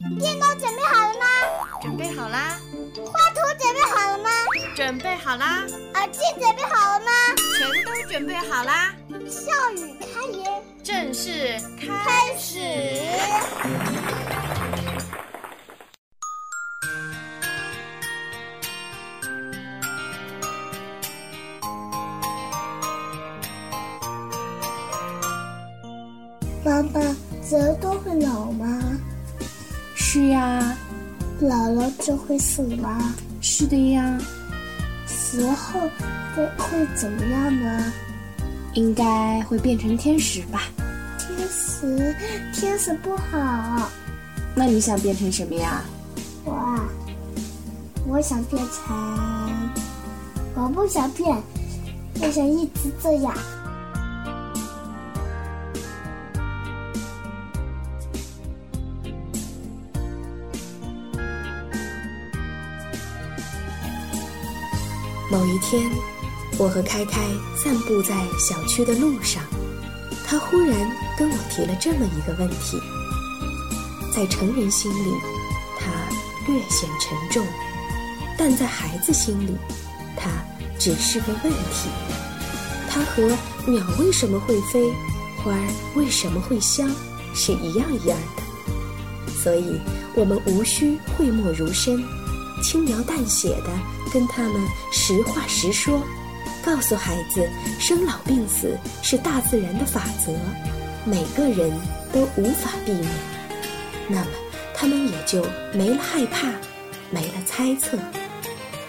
[0.00, 1.24] 电脑准备好了吗？
[1.80, 2.58] 准备好啦。
[3.06, 4.30] 画图准备好了吗？
[4.74, 5.64] 准备好啦。
[5.94, 7.10] 耳机准备好了吗？
[7.56, 8.92] 全都准备好啦。
[9.28, 12.58] 笑语开言，正式开始。
[26.64, 27.00] 妈妈，
[27.50, 28.66] 人都会老吗？
[30.14, 30.76] 是呀。
[31.40, 33.12] 老了就会死吗？
[33.40, 34.16] 是的呀。
[35.08, 35.80] 死后
[36.36, 37.92] 会会怎么样呢？
[38.74, 40.68] 应该会变成天使吧。
[41.18, 42.14] 天使，
[42.52, 43.90] 天使不好。
[44.54, 45.82] 那你想变成什么呀？
[46.44, 46.84] 我啊，
[48.06, 48.96] 我想变成……
[50.54, 51.36] 我不想变，
[52.20, 53.34] 我想一直这样。
[65.34, 65.90] 某一天，
[66.58, 67.20] 我和开开
[67.56, 69.42] 散步在小区的路上，
[70.24, 72.78] 他忽然跟我提了这么一个问题：
[74.14, 75.10] 在成人心里，
[75.76, 75.90] 它
[76.46, 77.44] 略显沉重；
[78.38, 79.56] 但在孩子心里，
[80.16, 80.30] 它
[80.78, 81.88] 只是个问题。
[82.88, 84.92] 它和鸟为什么会飞，
[85.42, 86.88] 花儿为什么会香
[87.34, 89.32] 是一样一样的。
[89.42, 89.80] 所以，
[90.14, 92.04] 我们无需讳莫如深，
[92.64, 93.70] 轻描淡写的。
[94.10, 94.54] 跟他们
[94.92, 96.00] 实话实说，
[96.64, 97.46] 告诉孩子
[97.78, 100.32] 生老病死是大自然的法则，
[101.04, 101.70] 每个人
[102.12, 103.10] 都无法避免。
[104.08, 104.26] 那么
[104.72, 106.46] 他们也就没了害怕，
[107.10, 107.98] 没了猜测，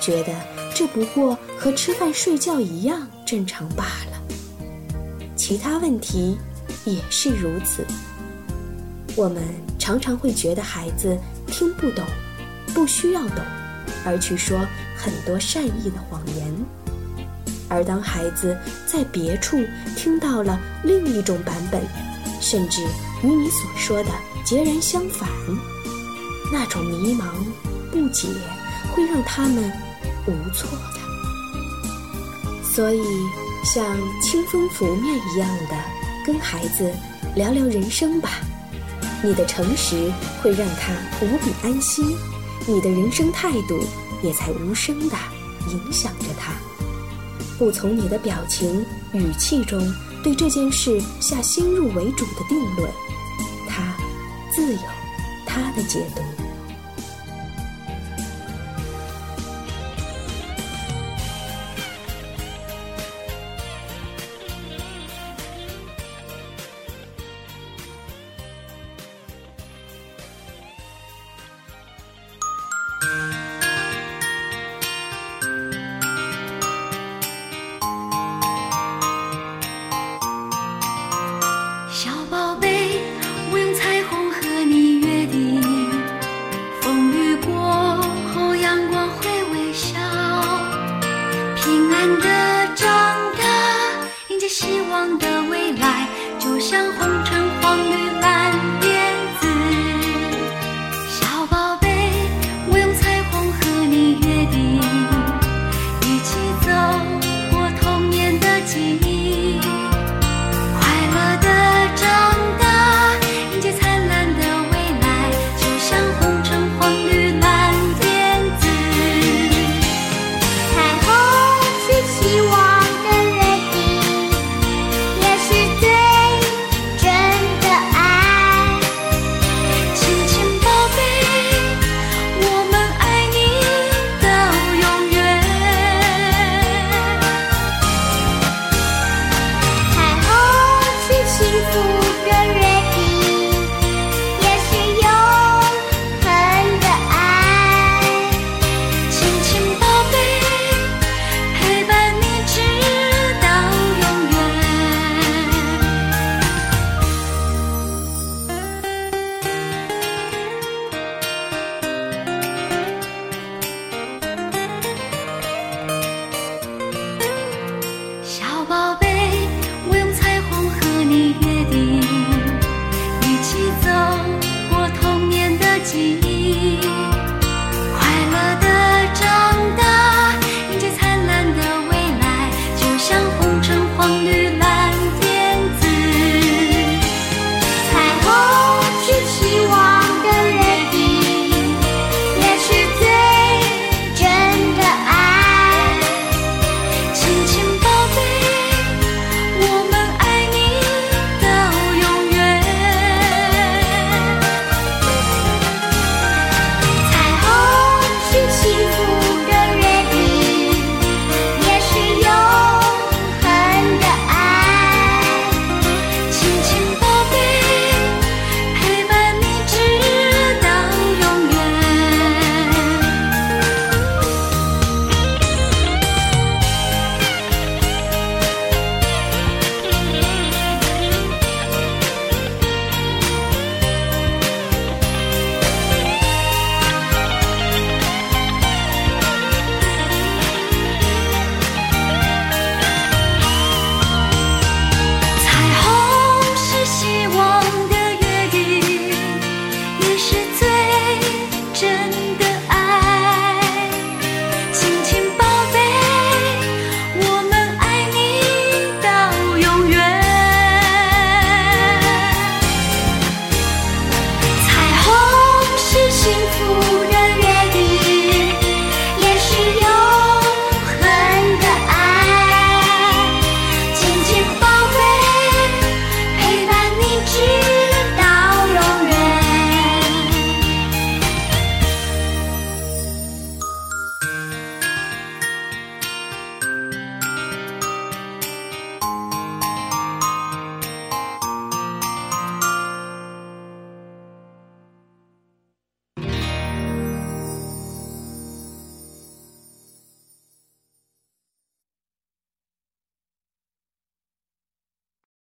[0.00, 0.34] 觉得
[0.74, 4.20] 这不过和吃饭睡觉一样正常罢了。
[5.36, 6.36] 其他问题
[6.84, 7.86] 也是如此。
[9.14, 9.42] 我们
[9.78, 12.04] 常常会觉得孩子听不懂，
[12.74, 13.38] 不需要懂。
[14.04, 14.66] 而去说
[14.96, 16.54] 很多善意的谎言，
[17.68, 19.64] 而当孩子在别处
[19.96, 21.80] 听到了另一种版本，
[22.40, 22.82] 甚至
[23.22, 24.10] 与你所说的
[24.44, 25.28] 截然相反，
[26.52, 27.24] 那种迷茫、
[27.90, 28.28] 不解
[28.92, 29.72] 会让他们
[30.26, 31.02] 无措的。
[32.62, 33.02] 所以，
[33.64, 33.84] 像
[34.22, 35.76] 清风拂面一样的
[36.26, 36.90] 跟孩子
[37.36, 38.30] 聊聊人生吧，
[39.22, 40.10] 你的诚实
[40.42, 42.16] 会让他无比安心。
[42.66, 43.80] 你的人生态度
[44.22, 45.16] 也在无声的
[45.70, 46.54] 影响着他，
[47.58, 49.80] 不从你的表情、语气中
[50.22, 52.90] 对这件事下先入为主的定论，
[53.68, 53.96] 他
[54.54, 54.80] 自有
[55.46, 56.41] 他的解读。